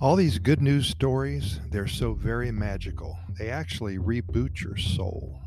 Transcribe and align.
All 0.00 0.16
these 0.16 0.38
good 0.38 0.60
news 0.60 0.86
stories, 0.88 1.60
they're 1.70 1.86
so 1.86 2.14
very 2.14 2.50
magical. 2.50 3.16
They 3.38 3.48
actually 3.48 3.96
reboot 3.96 4.60
your 4.60 4.76
soul. 4.76 5.40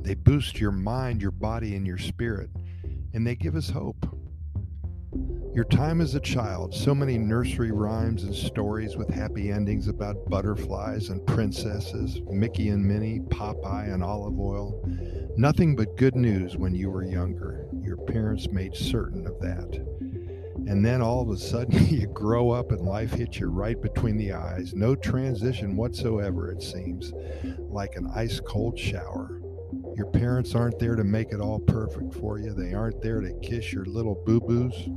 They 0.00 0.14
boost 0.14 0.58
your 0.58 0.72
mind, 0.72 1.22
your 1.22 1.30
body, 1.30 1.76
and 1.76 1.86
your 1.86 1.98
spirit, 1.98 2.50
and 3.12 3.26
they 3.26 3.36
give 3.36 3.54
us 3.54 3.70
hope. 3.70 4.06
Your 5.54 5.64
time 5.64 6.00
as 6.00 6.14
a 6.14 6.20
child, 6.20 6.74
so 6.74 6.94
many 6.94 7.18
nursery 7.18 7.70
rhymes 7.70 8.24
and 8.24 8.34
stories 8.34 8.96
with 8.96 9.10
happy 9.10 9.52
endings 9.52 9.86
about 9.86 10.28
butterflies 10.28 11.10
and 11.10 11.24
princesses, 11.26 12.20
Mickey 12.30 12.70
and 12.70 12.84
Minnie, 12.84 13.20
Popeye 13.20 13.92
and 13.92 14.02
Olive 14.02 14.40
Oyl. 14.40 14.82
Nothing 15.36 15.76
but 15.76 15.96
good 15.96 16.16
news 16.16 16.56
when 16.56 16.74
you 16.74 16.90
were 16.90 17.04
younger. 17.04 17.66
Your 17.82 17.98
parents 17.98 18.48
made 18.48 18.74
certain 18.74 19.26
of 19.26 19.38
that. 19.40 19.91
And 20.68 20.84
then 20.84 21.02
all 21.02 21.20
of 21.20 21.28
a 21.30 21.36
sudden 21.36 21.86
you 21.90 22.06
grow 22.06 22.50
up 22.50 22.72
and 22.72 22.82
life 22.82 23.12
hits 23.12 23.38
you 23.38 23.48
right 23.48 23.80
between 23.80 24.16
the 24.16 24.32
eyes. 24.32 24.74
No 24.74 24.94
transition 24.94 25.76
whatsoever, 25.76 26.50
it 26.50 26.62
seems, 26.62 27.12
like 27.70 27.96
an 27.96 28.08
ice 28.14 28.40
cold 28.40 28.78
shower. 28.78 29.41
Your 29.96 30.06
parents 30.06 30.54
aren't 30.54 30.78
there 30.78 30.96
to 30.96 31.04
make 31.04 31.32
it 31.32 31.40
all 31.40 31.58
perfect 31.58 32.14
for 32.14 32.38
you. 32.38 32.52
They 32.52 32.72
aren't 32.72 33.02
there 33.02 33.20
to 33.20 33.32
kiss 33.40 33.72
your 33.72 33.84
little 33.84 34.14
boo 34.26 34.40
boos. 34.40 34.88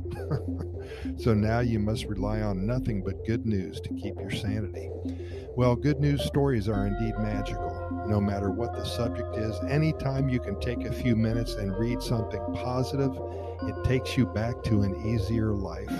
so 1.22 1.34
now 1.34 1.60
you 1.60 1.78
must 1.78 2.06
rely 2.06 2.40
on 2.40 2.66
nothing 2.66 3.02
but 3.02 3.26
good 3.26 3.44
news 3.44 3.80
to 3.80 3.90
keep 3.90 4.18
your 4.18 4.30
sanity. 4.30 4.90
Well, 5.56 5.76
good 5.76 6.00
news 6.00 6.24
stories 6.24 6.68
are 6.68 6.86
indeed 6.86 7.18
magical, 7.18 8.04
no 8.06 8.20
matter 8.20 8.50
what 8.50 8.74
the 8.74 8.84
subject 8.84 9.36
is. 9.36 9.58
Anytime 9.68 10.28
you 10.28 10.40
can 10.40 10.58
take 10.60 10.84
a 10.84 10.92
few 10.92 11.16
minutes 11.16 11.54
and 11.54 11.78
read 11.78 12.02
something 12.02 12.42
positive, 12.54 13.12
it 13.62 13.84
takes 13.84 14.16
you 14.16 14.26
back 14.26 14.62
to 14.64 14.82
an 14.82 14.94
easier 15.06 15.52
life. 15.52 15.90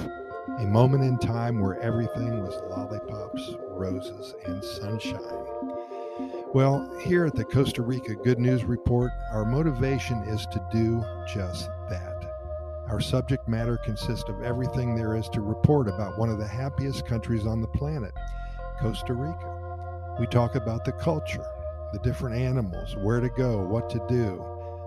A 0.59 0.67
moment 0.67 1.05
in 1.05 1.19
time 1.19 1.61
where 1.61 1.81
everything 1.81 2.42
was 2.42 2.55
lollipops, 2.70 3.57
roses, 3.70 4.35
and 4.47 4.63
sunshine. 4.63 5.95
Well, 6.19 6.91
here 7.00 7.27
at 7.27 7.34
the 7.34 7.45
Costa 7.45 7.83
Rica 7.83 8.14
Good 8.14 8.39
News 8.39 8.64
Report, 8.64 9.11
our 9.33 9.45
motivation 9.45 10.19
is 10.23 10.47
to 10.47 10.67
do 10.73 11.05
just 11.27 11.69
that. 11.91 12.14
Our 12.89 13.00
subject 13.00 13.47
matter 13.47 13.77
consists 13.77 14.28
of 14.31 14.42
everything 14.42 14.95
there 14.95 15.14
is 15.17 15.28
to 15.31 15.42
report 15.42 15.89
about 15.89 16.19
one 16.19 16.31
of 16.31 16.39
the 16.39 16.47
happiest 16.47 17.05
countries 17.05 17.47
on 17.47 17.61
the 17.61 17.69
planet, 17.69 18.12
Costa 18.81 19.12
Rica. 19.12 20.17
We 20.19 20.27
talk 20.27 20.55
about 20.55 20.86
the 20.86 20.92
culture, 20.92 21.47
the 21.92 21.98
different 21.98 22.36
animals, 22.36 22.97
where 22.97 23.20
to 23.20 23.28
go, 23.28 23.58
what 23.58 23.91
to 23.91 24.03
do, 24.08 24.42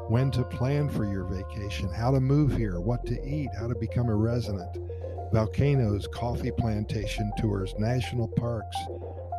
when 0.07 0.31
to 0.31 0.43
plan 0.43 0.89
for 0.89 1.05
your 1.05 1.25
vacation, 1.25 1.89
how 1.89 2.09
to 2.09 2.19
move 2.19 2.57
here, 2.57 2.79
what 2.79 3.05
to 3.05 3.23
eat, 3.23 3.49
how 3.55 3.67
to 3.67 3.75
become 3.75 4.09
a 4.09 4.15
resident, 4.15 4.75
volcanoes, 5.33 6.07
coffee 6.07 6.51
plantation 6.51 7.31
tours, 7.39 7.73
national 7.77 8.27
parks, 8.27 8.75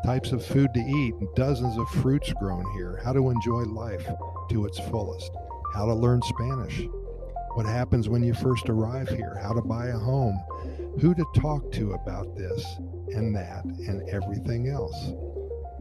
types 0.04 0.32
of 0.32 0.44
food 0.44 0.72
to 0.74 0.80
eat, 0.80 1.14
and 1.14 1.28
dozens 1.34 1.76
of 1.78 1.88
fruits 1.88 2.32
grown 2.34 2.64
here, 2.74 3.00
how 3.04 3.12
to 3.12 3.30
enjoy 3.30 3.62
life 3.62 4.06
to 4.50 4.66
its 4.66 4.78
fullest, 4.78 5.30
how 5.74 5.86
to 5.86 5.94
learn 5.94 6.22
Spanish, 6.22 6.86
what 7.54 7.66
happens 7.66 8.08
when 8.08 8.22
you 8.22 8.32
first 8.34 8.68
arrive 8.68 9.08
here, 9.08 9.38
how 9.42 9.52
to 9.52 9.62
buy 9.62 9.88
a 9.88 9.98
home, 9.98 10.38
who 11.00 11.14
to 11.14 11.24
talk 11.36 11.70
to 11.72 11.92
about 11.92 12.36
this 12.36 12.64
and 13.08 13.34
that 13.34 13.64
and 13.64 14.08
everything 14.08 14.68
else. 14.68 15.12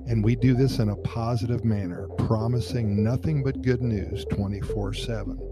And 0.07 0.23
we 0.23 0.35
do 0.35 0.55
this 0.55 0.79
in 0.79 0.89
a 0.89 0.95
positive 0.95 1.63
manner, 1.63 2.07
promising 2.17 3.03
nothing 3.03 3.43
but 3.43 3.61
good 3.61 3.81
news 3.81 4.25
24 4.31 4.93
7. 4.93 5.48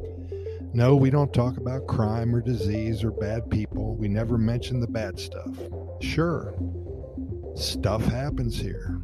No, 0.77 0.95
we 0.95 1.09
don't 1.09 1.33
talk 1.33 1.57
about 1.57 1.87
crime 1.87 2.35
or 2.35 2.39
disease 2.39 3.03
or 3.03 3.09
bad 3.09 3.49
people. 3.49 3.95
We 3.95 4.07
never 4.07 4.37
mention 4.37 4.79
the 4.79 4.85
bad 4.85 5.19
stuff. 5.19 5.49
Sure, 6.01 6.53
Stuff 7.55 8.05
happens 8.05 8.59
here, 8.59 9.01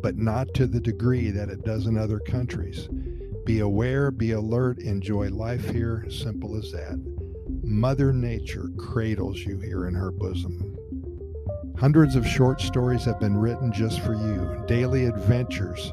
but 0.00 0.16
not 0.16 0.54
to 0.54 0.66
the 0.66 0.80
degree 0.80 1.30
that 1.32 1.50
it 1.50 1.66
does 1.66 1.86
in 1.86 1.98
other 1.98 2.18
countries. 2.18 2.88
Be 3.44 3.58
aware, 3.58 4.10
be 4.10 4.32
alert, 4.32 4.78
enjoy 4.78 5.28
life 5.28 5.68
here. 5.68 6.06
Simple 6.08 6.56
as 6.56 6.72
that. 6.72 6.98
Mother 7.62 8.14
Nature 8.14 8.70
cradles 8.78 9.40
you 9.40 9.60
here 9.60 9.86
in 9.86 9.94
her 9.94 10.10
bosom. 10.10 10.78
Hundreds 11.78 12.16
of 12.16 12.26
short 12.26 12.62
stories 12.62 13.04
have 13.04 13.20
been 13.20 13.36
written 13.36 13.70
just 13.70 14.00
for 14.00 14.14
you, 14.14 14.64
daily 14.66 15.04
adventures 15.04 15.92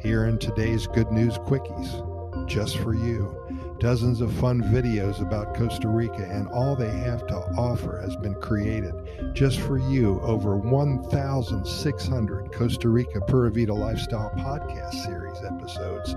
here 0.00 0.24
in 0.24 0.38
today's 0.38 0.86
Good 0.86 1.12
News 1.12 1.36
Quickies, 1.36 2.48
just 2.48 2.78
for 2.78 2.94
you 2.94 3.43
dozens 3.84 4.22
of 4.22 4.32
fun 4.36 4.62
videos 4.62 5.20
about 5.20 5.54
Costa 5.54 5.88
Rica, 5.88 6.24
and 6.24 6.48
all 6.48 6.74
they 6.74 6.88
have 6.88 7.26
to 7.26 7.36
offer 7.58 8.00
has 8.00 8.16
been 8.16 8.34
created 8.36 8.94
just 9.34 9.60
for 9.60 9.76
you. 9.76 10.18
Over 10.22 10.56
1,600 10.56 12.50
Costa 12.50 12.88
Rica 12.88 13.20
Pura 13.20 13.50
Vida 13.50 13.74
Lifestyle 13.74 14.32
Podcast 14.38 15.04
Series 15.04 15.36
episodes 15.44 16.14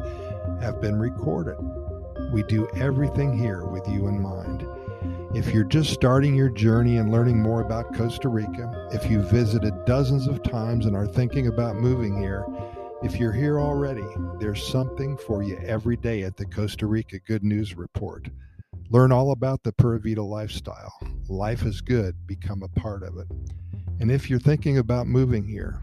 have 0.61 0.79
been 0.79 0.97
recorded. 0.97 1.57
We 2.31 2.44
do 2.44 2.69
everything 2.77 3.38
here 3.38 3.66
with 3.66 3.85
you 3.89 4.07
in 4.07 4.22
mind. 4.22 4.66
If 5.35 5.53
you're 5.53 5.66
just 5.66 5.91
starting 5.91 6.35
your 6.35 6.50
journey 6.50 6.95
and 6.95 7.11
learning 7.11 7.41
more 7.41 7.59
about 7.59 7.94
Costa 7.94 8.29
Rica, 8.29 8.88
if 8.94 9.11
you've 9.11 9.29
visited 9.29 9.83
dozens 9.83 10.29
of 10.29 10.41
times 10.41 10.85
and 10.85 10.95
are 10.95 11.06
thinking 11.06 11.47
about 11.47 11.75
moving 11.75 12.17
here, 12.17 12.45
if 13.03 13.19
you're 13.19 13.31
here 13.31 13.59
already, 13.59 14.06
there's 14.40 14.68
something 14.68 15.18
for 15.18 15.44
you 15.44 15.58
every 15.59 15.97
day 15.97 16.24
at 16.24 16.35
the 16.35 16.46
Costa 16.46 16.88
Rica 16.88 17.19
Good 17.19 17.44
News 17.44 17.78
Report. 17.78 18.28
Learn 18.90 19.12
all 19.12 19.31
about 19.31 19.62
the 19.63 19.74
Pura 19.74 20.00
Vida 20.00 20.24
lifestyle. 20.24 20.94
Life 21.30 21.63
is 21.63 21.81
good, 21.81 22.16
become 22.25 22.63
a 22.63 22.80
part 22.80 23.03
of 23.03 23.18
it. 23.18 23.28
And 24.00 24.09
if 24.09 24.30
you're 24.30 24.40
thinking 24.40 24.80
about 24.80 25.07
moving 25.07 25.47
here, 25.47 25.81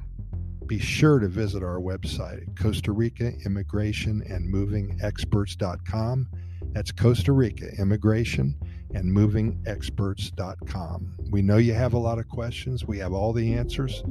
be 0.66 0.78
sure 0.78 1.18
to 1.18 1.28
visit 1.28 1.62
our 1.62 1.78
website 1.78 2.48
at 2.48 2.56
Costa 2.56 2.92
Rica 2.92 3.32
Immigration 3.44 4.22
and 4.28 4.48
Moving 4.48 4.98
Experts.com. 5.02 6.28
That's 6.72 6.90
Costa 6.90 7.32
Rica 7.32 7.68
Immigration 7.78 8.56
and 8.94 9.14
movingexperts.com. 9.14 11.14
We 11.30 11.42
know 11.42 11.58
you 11.58 11.74
have 11.74 11.92
a 11.92 11.98
lot 11.98 12.18
of 12.18 12.28
questions. 12.28 12.86
We 12.86 12.98
have 12.98 13.12
all 13.12 13.32
the 13.32 13.54
answers. 13.54 14.02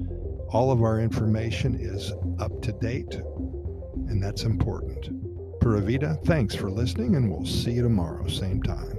All 0.50 0.72
of 0.72 0.82
our 0.84 1.00
information 1.00 1.76
is 1.80 2.14
up 2.40 2.62
to 2.62 2.72
date, 2.74 3.16
and 4.08 4.22
that's 4.22 4.44
important. 4.44 5.60
Pura 5.60 5.82
Vida, 5.82 6.18
thanks 6.26 6.56
for 6.56 6.70
listening, 6.70 7.16
and 7.16 7.32
we'll 7.32 7.46
see 7.46 7.72
you 7.72 7.84
tomorrow, 7.84 8.28
same 8.28 8.62
time. 8.62 8.94